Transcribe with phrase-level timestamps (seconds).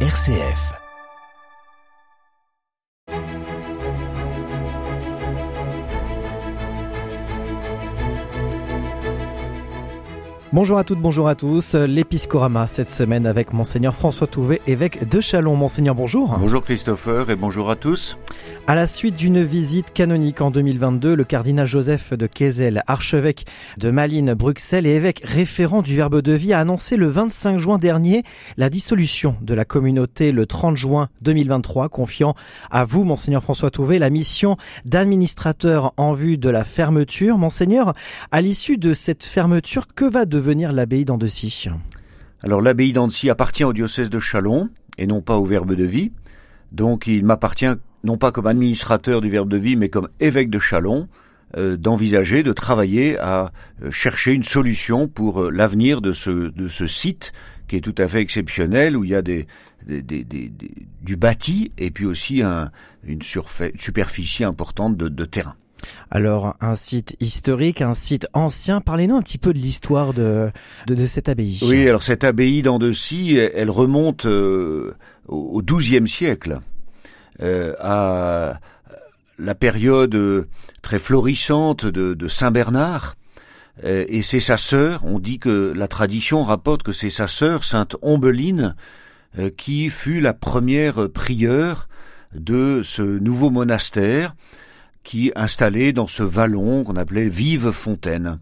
[0.00, 0.85] RCF.
[10.56, 11.74] Bonjour à toutes, bonjour à tous.
[11.74, 15.54] L'épiscorama cette semaine avec Monseigneur François Touvet, évêque de Chalon.
[15.54, 16.34] Monseigneur, bonjour.
[16.38, 18.16] Bonjour Christopher et bonjour à tous.
[18.66, 23.44] À la suite d'une visite canonique en 2022, le cardinal Joseph de Kézel, archevêque
[23.76, 27.78] de Malines, Bruxelles et évêque référent du Verbe de Vie, a annoncé le 25 juin
[27.78, 28.22] dernier
[28.56, 32.34] la dissolution de la communauté le 30 juin 2023, confiant
[32.70, 37.36] à vous, Monseigneur François Touvet, la mission d'administrateur en vue de la fermeture.
[37.36, 37.92] Monseigneur,
[38.32, 41.68] à l'issue de cette fermeture, que va devenir l'abbaye d'Andecy
[42.42, 46.12] Alors l'abbaye d'Andecy appartient au diocèse de Chalon et non pas au Verbe de Vie.
[46.72, 47.66] Donc il m'appartient
[48.04, 51.08] non pas comme administrateur du Verbe de Vie, mais comme évêque de Chalon,
[51.56, 57.32] euh, d'envisager, de travailler à euh, chercher une solution pour euh, l'avenir de ce, site
[57.68, 62.42] qui est tout à fait exceptionnel, où il y a du bâti et puis aussi
[62.42, 62.70] un,
[63.04, 65.56] une, superficie importante de terrain.
[66.10, 68.80] Alors, un site historique, un site ancien.
[68.80, 70.50] Parlez-nous un petit peu de l'histoire de,
[70.86, 71.58] de, de, cette abbaye.
[71.62, 74.94] Oui, alors cette abbaye d'Andecy, elle remonte euh,
[75.28, 76.60] au XIIe siècle.
[77.42, 78.60] Euh, à
[79.38, 80.46] la période euh,
[80.80, 83.14] très florissante de, Saint Bernard.
[83.84, 87.94] Et c'est sa sœur, on dit que la tradition rapporte que c'est sa sœur, Sainte
[88.00, 88.74] Ombeline,
[89.58, 91.86] qui fut la première prieure
[92.34, 94.34] de ce nouveau monastère
[95.06, 98.40] qui installé dans ce vallon qu'on appelait Vive Fontaine.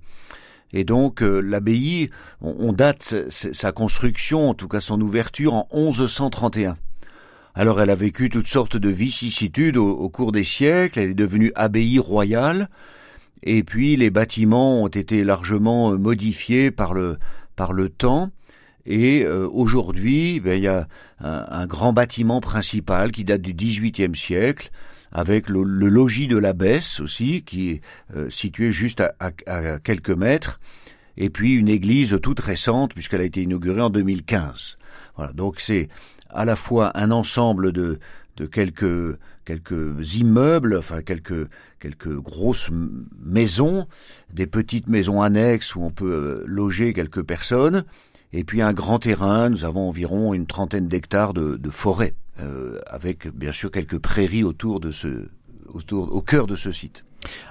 [0.72, 2.08] Et donc l'abbaye,
[2.40, 6.78] on, date sa construction, en tout cas son ouverture, en 1131.
[7.54, 11.52] Alors elle a vécu toutes sortes de vicissitudes au, cours des siècles, elle est devenue
[11.54, 12.70] abbaye royale,
[13.42, 17.18] et puis les bâtiments ont été largement euh, modifiés par le,
[17.56, 18.30] par le temps,
[18.86, 20.88] et euh, aujourd'hui, ben, il y a
[21.20, 24.70] un, grand bâtiment principal qui date du XVIIIe siècle,
[25.14, 27.80] avec le, logis de l'abbesse aussi, qui est
[28.14, 29.14] euh, situé juste à,
[29.46, 30.60] à, quelques mètres,
[31.16, 34.76] et puis une église toute récente, puisqu'elle a été inaugurée en 2015.
[35.16, 35.88] Voilà, donc c'est
[36.30, 38.00] à la fois un ensemble de,
[38.36, 41.48] de quelques, quelques immeubles, enfin quelques,
[41.78, 42.70] quelques grosses
[43.24, 43.86] maisons,
[44.32, 47.84] des petites maisons annexes où on peut euh, loger quelques personnes,
[48.36, 53.28] et puis un grand terrain, nous avons environ une trentaine d'hectares de, forêt, euh, avec
[53.28, 55.28] bien sûr quelques prairies autour de ce,
[55.72, 57.04] autour, au cœur de ce site.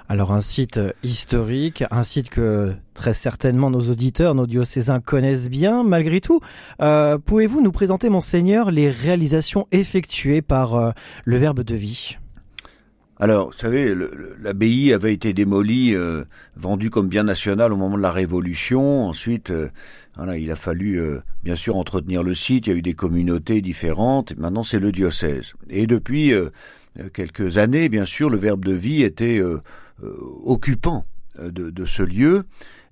[0.08, 5.82] Alors un site historique, un site que très certainement nos auditeurs, nos diocésains connaissent bien.
[5.82, 6.40] Malgré tout,
[6.80, 10.90] euh, pouvez-vous nous présenter, monseigneur, les réalisations effectuées par euh,
[11.24, 12.18] le Verbe de vie?
[13.20, 13.94] Alors, vous savez,
[14.42, 16.24] l'abbaye avait été démolie, euh,
[16.56, 19.06] vendue comme bien national au moment de la Révolution.
[19.06, 19.52] Ensuite,
[20.16, 21.00] voilà, il a fallu
[21.44, 22.66] bien sûr entretenir le site.
[22.66, 24.36] Il y a eu des communautés différentes.
[24.36, 25.54] maintenant, c'est le diocèse.
[25.70, 26.34] Et depuis
[26.98, 29.60] euh, quelques années, bien sûr, le Verbe de vie était euh,
[30.02, 31.06] euh, occupant
[31.40, 32.44] de, ce lieu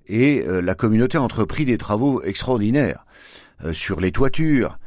[0.05, 3.05] et la communauté a entrepris des travaux extraordinaires
[3.71, 4.77] sur les toitures,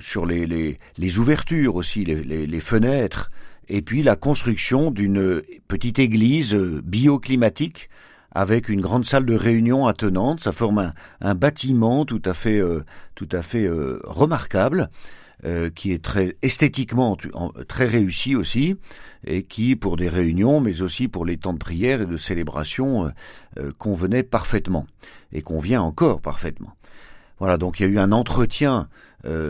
[0.00, 3.30] sur les, ouvertures aussi, les, fenêtres,
[3.68, 7.88] et puis la construction d'une petite église bioclimatique
[8.32, 10.40] avec une grande salle de réunion attenante.
[10.40, 12.60] Ça forme un, bâtiment tout à fait,
[13.14, 13.68] tout à fait
[14.04, 14.90] remarquable.
[15.46, 17.18] Euh, qui est très esthétiquement
[17.68, 18.76] très réussi aussi,
[19.26, 23.04] et qui, pour des réunions, mais aussi pour les temps de prière et de célébration,
[23.04, 23.10] euh,
[23.58, 24.86] euh, convenait parfaitement,
[25.32, 26.74] et convient encore parfaitement.
[27.38, 28.88] Voilà, donc il y a eu un entretien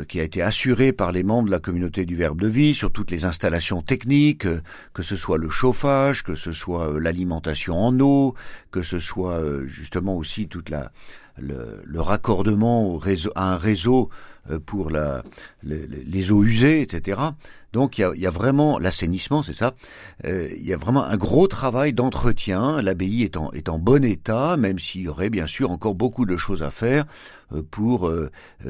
[0.09, 2.93] qui a été assuré par les membres de la communauté du Verbe de Vie sur
[2.93, 4.47] toutes les installations techniques,
[4.93, 8.37] que ce soit le chauffage, que ce soit l'alimentation en eau,
[8.71, 10.93] que ce soit justement aussi toute la
[11.39, 14.09] le, le raccordement au réseau, à un réseau
[14.51, 15.23] euh, pour la,
[15.63, 17.21] les, eaux usées, etc.
[17.73, 19.73] Donc il y a, y a vraiment l'assainissement, c'est ça.
[20.27, 22.83] Euh, il y a vraiment un gros travail d'entretien.
[22.83, 26.27] L'abbaye est en, est en bon état, même s'il y aurait bien sûr encore beaucoup
[26.27, 27.07] de choses à faire
[27.53, 28.13] euh, pour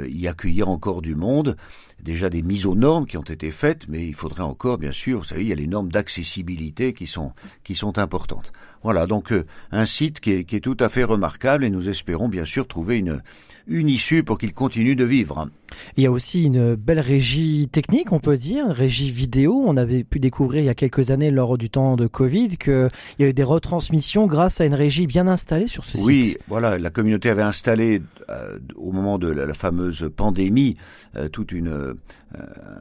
[0.07, 1.57] y accueillir encore du monde.
[2.05, 5.19] Déjà des mises aux normes qui ont été faites, mais il faudrait encore, bien sûr,
[5.19, 8.53] vous savez, il y a les normes d'accessibilité qui sont qui sont importantes.
[8.83, 9.33] Voilà, donc
[9.73, 12.69] un site qui est, qui est tout à fait remarquable et nous espérons bien sûr
[12.69, 13.23] trouver une
[13.67, 15.49] une issue pour qu'il continue de vivre.
[15.97, 19.63] Il y a aussi une belle régie technique, on peut dire, régie vidéo.
[19.67, 22.89] On avait pu découvrir il y a quelques années, lors du temps de Covid, qu'il
[23.19, 26.07] y a eu des retransmissions grâce à une régie bien installée sur ce site.
[26.07, 30.75] Oui, voilà, la communauté avait installé euh, au moment de la, fameuse pandémie
[31.17, 31.95] euh, toute une euh,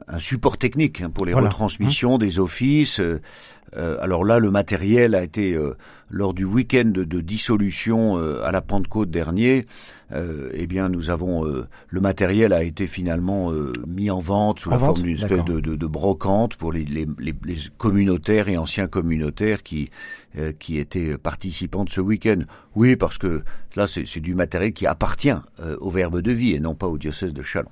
[0.08, 3.00] un support technique hein, pour les retransmissions des offices.
[3.76, 5.74] Euh, alors là, le matériel a été euh,
[6.10, 9.64] lors du week-end de, dissolution euh, à la Pentecôte dernier.
[10.12, 13.50] eh bien, nous avons le matériel a été finalement
[13.86, 17.56] mis en vente sous la forme d'une espèce de, de, brocante pour les, les, les,
[17.78, 19.90] communautaires et anciens communautaires qui
[20.60, 22.38] qui étaient participants de ce week-end.
[22.76, 23.42] Oui, parce que
[23.74, 25.34] là, c'est du matériel qui appartient
[25.80, 27.70] au Verbe de vie et non pas au diocèse de Chalon.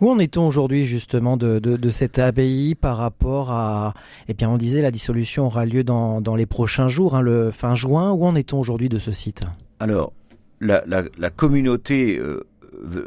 [0.00, 3.94] Où en est-on aujourd'hui justement de, cette abbaye par rapport à...
[4.28, 7.74] Eh bien on disait la dissolution aura lieu dans, les prochains jours, hein, le fin
[7.74, 8.12] juin.
[8.12, 9.42] Où en est-on aujourd'hui de ce site?
[9.78, 10.12] Alors,
[10.60, 12.44] la communauté euh,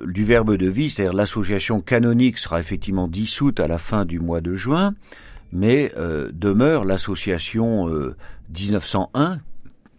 [0.06, 4.42] du Verbe de vie, c'est-à-dire l'association canonique sera effectivement dissoute à la fin du mois
[4.42, 4.94] de juin,
[5.52, 9.36] mais euh, demeure l'association 1901 euh,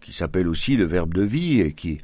[0.01, 1.99] qui s'appelle aussi le Verbe de vie et qui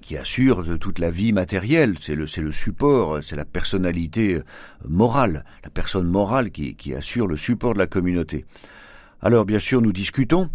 [0.00, 4.40] qui assure de toute la vie matérielle, c'est le, le support, c'est la personnalité
[4.88, 8.44] morale, la personne morale qui, qui assure le support de la communauté.
[9.22, 10.50] Alors bien sûr, nous discutons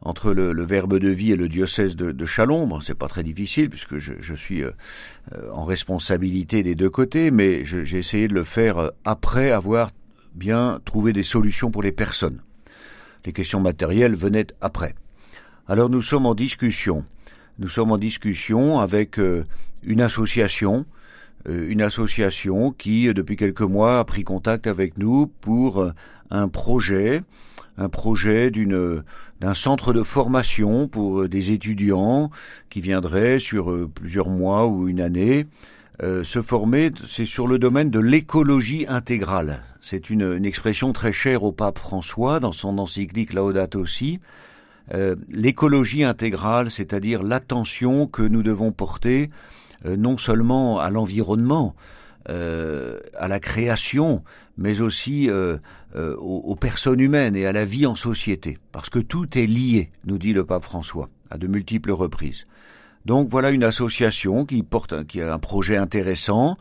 [0.00, 2.66] entre le, verbe de vie et le diocèse de, de Chalon.
[2.66, 4.70] Bon, c'est pas très difficile puisque je, je suis euh,
[5.34, 9.90] euh, en responsabilité des deux côtés, mais j'ai essayé de le faire euh, après avoir
[10.34, 12.40] bien trouvé des solutions pour les personnes.
[13.24, 14.94] Les questions matérielles venaient après.
[15.66, 17.04] Alors nous sommes en discussion
[17.58, 19.44] nous sommes en discussion avec euh,
[19.84, 20.86] une association,
[21.48, 25.88] euh, une association qui, euh, depuis quelques mois, a pris contact avec nous pour
[26.30, 27.22] un projet,
[27.78, 29.02] un projet d'une
[29.40, 32.30] d'un centre de formation pour des étudiants
[32.70, 35.46] qui viendraient sur plusieurs mois ou une année
[36.00, 36.90] se former.
[37.06, 39.62] C'est sur le domaine de l'écologie intégrale.
[39.80, 44.18] C'est une, une expression très chère au pape François dans son encyclique Laudato Si.
[44.92, 49.30] Euh, l'écologie intégrale, c'est-à-dire l'attention que nous devons porter
[49.86, 51.74] euh, non seulement à l'environnement,
[52.28, 54.22] euh, à la création,
[54.58, 55.30] mais aussi
[55.94, 60.18] aux, personnes humaines et à la vie en société, parce que tout est lié, nous
[60.18, 62.46] dit le pape François à de multiples reprises.
[63.04, 66.56] Donc voilà une association qui porte, qui a un projet intéressant,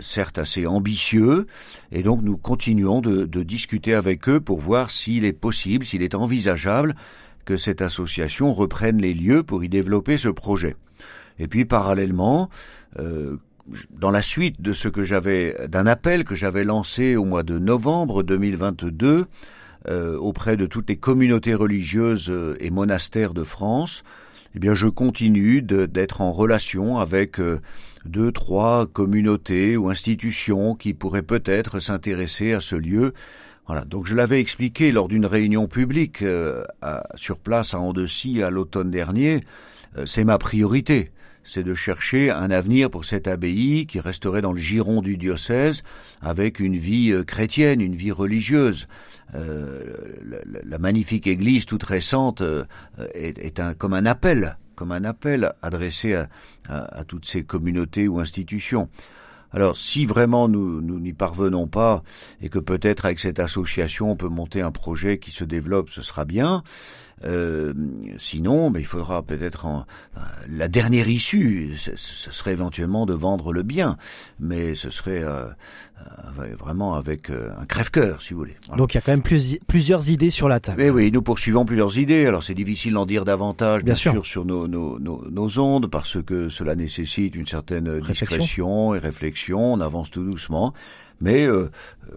[0.00, 1.46] certes assez ambitieux,
[1.92, 6.02] et donc nous continuons de, de discuter avec eux pour voir s'il est possible, s'il
[6.02, 6.94] est envisageable
[7.44, 10.74] que cette association reprenne les lieux pour y développer ce projet.
[11.38, 12.48] Et puis parallèlement,
[12.98, 13.36] euh,
[13.90, 17.58] dans la suite de ce que j'avais, d'un appel que j'avais lancé au mois de
[17.58, 19.26] novembre 2022
[19.88, 24.02] euh, auprès de toutes les communautés religieuses euh, et monastères de France,
[24.54, 27.40] eh bien, je continue d'être en relation avec
[28.04, 33.12] deux, trois communautés ou institutions qui pourraient peut-être s'intéresser à ce lieu.
[33.66, 36.64] Voilà, donc je l'avais expliqué lors d'une réunion publique euh,
[37.14, 39.40] sur place à Andecy à l'automne dernier,
[39.96, 41.12] euh, c'est ma priorité,
[41.44, 45.82] c'est de chercher un avenir pour cette abbaye qui resterait dans le giron du diocèse
[46.20, 48.88] avec une vie euh, chrétienne, une vie religieuse.
[49.32, 52.42] La, magnifique église toute récente
[53.14, 56.14] est, un, comme un appel, comme un appel adressé
[56.68, 58.88] à toutes ces communautés ou institutions.
[59.54, 62.02] Alors, si vraiment nous n'y parvenons pas
[62.40, 66.02] et que peut-être avec cette association on peut monter un projet qui se développe, ce
[66.02, 66.64] sera bien.
[67.24, 67.72] Euh,
[68.18, 73.52] sinon, ben, il faudra peut-être en, euh, la dernière issue, ce, serait éventuellement de vendre
[73.52, 73.96] le bien,
[74.40, 75.46] mais ce serait euh,
[76.58, 78.56] vraiment avec un crève-cœur, si vous voulez.
[78.76, 80.82] Donc il y a quand même plusieurs idées sur la table.
[80.82, 82.26] Mais oui, nous poursuivons plusieurs idées.
[82.26, 84.24] Alors c'est difficile d'en dire davantage, bien, sûr.
[84.26, 89.74] sur nos, nos, nos, ondes, parce que cela nécessite une certaine discrétion et réflexion.
[89.74, 90.74] On avance tout doucement,
[91.20, 91.46] mais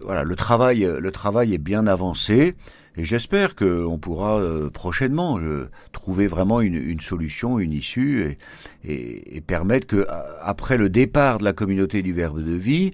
[0.02, 2.54] voilà, le travail, le travail est bien avancé.
[2.98, 8.36] Et j'espère qu'on pourra euh, prochainement euh, trouver vraiment une, une, solution, une issue,
[8.82, 10.04] et, et, permettre que
[10.42, 12.90] après le départ de la communauté du Verbe de vie,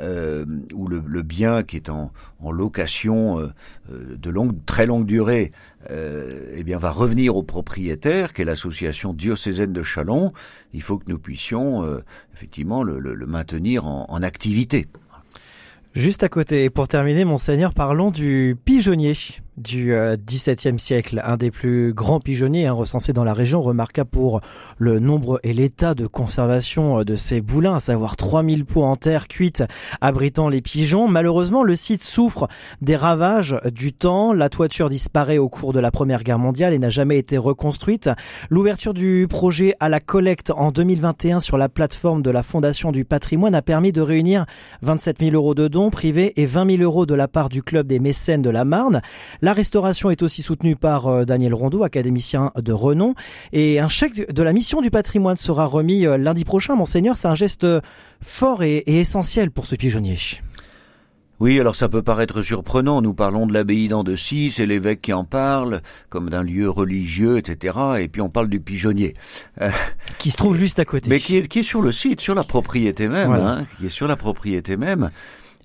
[0.00, 0.44] euh,
[0.74, 5.48] où le, le, bien qui est en, en location euh, de longue, très longue durée,
[5.88, 10.32] eh bien va revenir au propriétaire, qui est l'association diocésaine de Chalon,
[10.72, 11.84] il faut que nous puissions
[12.34, 14.88] effectivement le, le, maintenir en, en activité.
[15.96, 19.14] Juste à côté, et pour terminer, monseigneur, parlons du pigeonnier
[19.56, 19.94] du
[20.26, 24.40] XVIIe euh, siècle, un des plus grands pigeonniers hein, recensés dans la région, remarquable pour
[24.78, 28.96] le nombre et l'état de conservation euh, de ces boulins, à savoir 3000 pots en
[28.96, 29.64] terre cuite
[30.00, 31.08] abritant les pigeons.
[31.08, 32.48] Malheureusement, le site souffre
[32.82, 34.32] des ravages du temps.
[34.32, 38.10] La toiture disparaît au cours de la Première Guerre mondiale et n'a jamais été reconstruite.
[38.50, 43.04] L'ouverture du projet à la collecte en 2021 sur la plateforme de la Fondation du
[43.04, 44.44] patrimoine a permis de réunir
[44.82, 47.86] 27 000 euros de dons privés et 20 000 euros de la part du club
[47.86, 49.00] des mécènes de la Marne.
[49.46, 53.14] La restauration est aussi soutenue par euh, Daniel Rondeau, académicien de renom.
[53.52, 56.74] Et un chèque de la mission du patrimoine sera remis euh, lundi prochain.
[56.74, 57.64] Monseigneur, c'est un geste
[58.20, 60.18] fort et, essentiel pour ce pigeonnier.
[61.38, 63.00] Oui, alors ça peut paraître surprenant.
[63.02, 67.78] Nous parlons de l'abbaye d'Andecy, c'est l'évêque qui en parle, comme d'un lieu religieux, etc.
[68.00, 69.14] Et puis on parle du pigeonnier.
[70.18, 71.08] Qui se trouve juste à côté.
[71.08, 73.90] Mais qui est, qui est sur le site, sur la propriété même, hein, qui est
[73.90, 75.12] sur la propriété même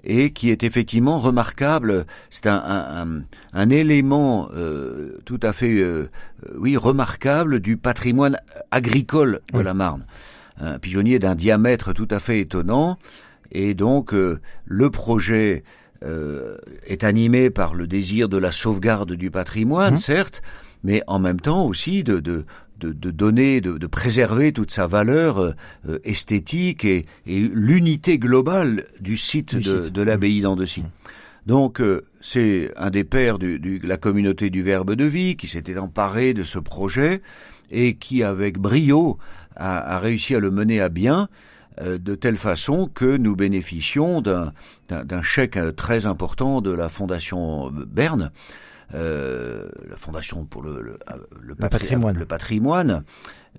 [0.03, 2.05] et qui est effectivement remarquable.
[2.29, 3.21] C'est un, un,
[3.53, 6.09] un, élément euh, tout à fait, euh,
[6.55, 8.37] oui, remarquable du patrimoine
[8.71, 10.05] agricole de la Marne.
[10.59, 12.97] Un pigeonnier d'un diamètre tout à fait étonnant,
[13.51, 15.63] et donc euh, le projet
[16.03, 19.97] euh, est animé par le désir de la sauvegarde du patrimoine, mmh.
[19.97, 20.41] certes,
[20.83, 22.45] mais en même temps aussi de, de,
[22.81, 25.53] de, de donner, de, de, préserver toute sa valeur euh,
[26.03, 30.81] esthétique et, et l'unité globale du site de, de l'abbaye d'Andecy.
[30.81, 30.89] Mmh.
[31.45, 35.47] Donc euh, c'est un des pères de du, la communauté du Verbe de vie qui
[35.47, 37.21] s'était emparé de ce projet
[37.71, 39.17] et qui avec brio
[39.55, 41.29] a, a réussi à le mener à bien
[41.81, 48.31] euh, de telle façon que nous bénéficions d'un chèque très important de la Fondation Berne
[48.93, 50.99] euh, la Fondation pour le, le,
[51.41, 52.17] le, patri patrimoine.
[52.17, 53.03] Le patrimoine.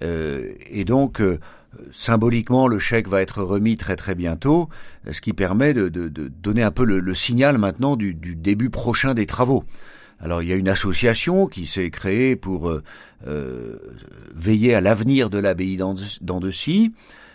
[0.02, 1.38] Euh, et donc, euh,
[1.90, 4.68] symboliquement, le chèque va être remis très très bientôt,
[5.10, 8.34] ce qui permet de, de, de donner un peu le, le signal maintenant du, du,
[8.34, 9.64] début prochain des travaux.
[10.20, 12.82] Alors il y a une association qui s'est créée pour euh,
[13.26, 13.76] euh
[14.34, 16.92] veiller à l'avenir de l'abbaye d'Andecy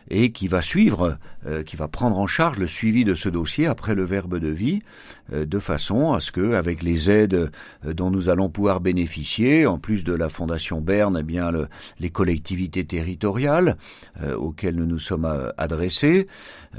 [0.10, 3.68] et qui va suivre, euh, qui va prendre en charge le suivi de ce dossier
[3.68, 4.82] après le verbe de vie,
[5.34, 7.52] euh, de façon à ce que, avec les aides
[7.86, 11.68] euh, dont nous allons pouvoir bénéficier, en plus de la Fondation Berne, eh bien le,
[12.00, 13.78] les collectivités territoriales
[14.38, 16.28] auxquelles nous nous sommes adressés,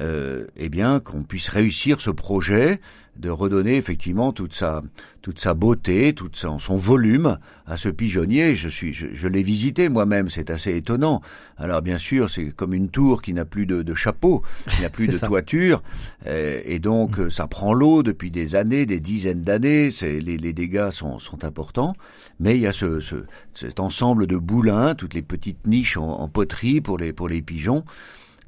[0.00, 2.80] eh bien qu'on puisse réussir ce projet
[3.18, 4.82] de redonner effectivement toute sa
[5.22, 8.54] toute sa beauté, tout son, son volume à ce pigeonnier.
[8.54, 11.20] Je suis, je, je l'ai visité moi-même, c'est assez étonnant.
[11.56, 14.88] Alors bien sûr, c'est comme une tour qui n'a plus de, de, chapeau, qui n'a
[14.90, 15.26] plus de ça.
[15.26, 15.82] toiture,
[16.26, 17.30] euh, et donc mmh.
[17.30, 19.90] ça prend l'eau depuis des années, des dizaines d'années.
[20.00, 21.94] Les, les dégâts sont, sont importants,
[22.40, 23.16] mais il y a ce, ce,
[23.52, 27.42] cet ensemble de boulins, toutes les petites niches en, en poterie pour les pour les
[27.42, 27.84] pigeons.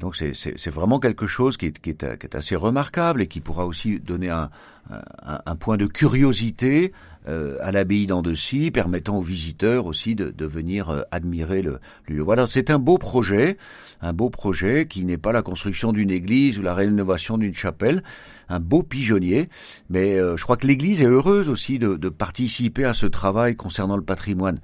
[0.01, 4.49] Donc c'est vraiment quelque chose qui est, assez remarquable et qui pourra aussi donner un,
[5.57, 6.93] point de curiosité
[7.29, 11.79] euh, à l'abbaye d'Andecy, permettant aux visiteurs aussi de, venir euh, admirer le,
[12.09, 12.23] lieu.
[12.23, 13.59] Voilà, c'est un beau projet,
[14.01, 18.03] un beau projet qui n'est pas la construction d'une église ou la rénovation d'une chapelle,
[18.49, 19.45] un beau pigeonnier,
[19.91, 23.99] mais euh, je crois que l'église est heureuse aussi de participer à ce travail concernant
[23.99, 24.59] le patrimoine.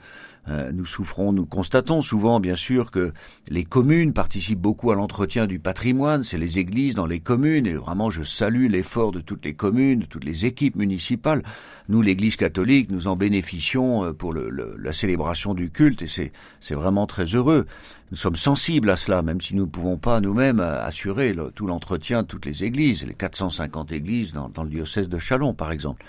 [0.48, 3.12] Euh, nous souffrons, nous constatons souvent, bien sûr, que
[3.50, 6.22] les communes participent beaucoup à l'entretien du patrimoine.
[6.22, 10.00] C'est les églises dans les communes, et vraiment, je salue l'effort de toutes les communes,
[10.00, 11.42] de toutes les équipes municipales.
[11.88, 16.74] Nous, l'Église catholique, nous en bénéficions euh, pour la célébration du culte, et c'est c'est
[16.74, 17.66] vraiment très heureux.
[18.10, 21.66] Nous sommes sensibles à cela, même si nous ne pouvons pas nous-mêmes euh, assurer tout
[21.66, 25.72] l'entretien de toutes les églises, les 450 églises dans, dans le diocèse de Chalon, par
[25.72, 26.04] exemple.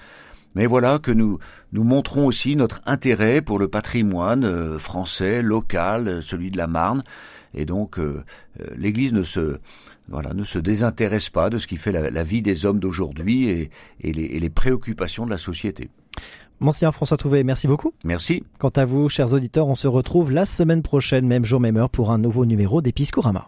[0.58, 1.38] Mais voilà que nous
[1.72, 6.66] nous montrons aussi notre intérêt pour le patrimoine euh, français, local, euh, celui de la
[6.66, 7.04] Marne.
[7.54, 8.24] Et donc euh,
[8.76, 9.60] l'Église ne se
[10.08, 13.50] voilà ne se désintéresse pas de ce qui fait la, la vie des hommes d'aujourd'hui
[13.50, 13.70] et,
[14.02, 15.92] et, les, et les préoccupations de la société.
[16.60, 17.94] Monsieur François Trouvé, merci beaucoup.
[18.04, 18.44] Merci.
[18.58, 21.92] Quant à vous, chers auditeurs, on se retrouve la semaine prochaine, même jour, même heure,
[21.92, 23.48] pour un nouveau numéro d'Episcorama.